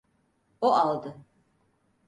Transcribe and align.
O 0.61 0.75
aldı. 0.75 1.17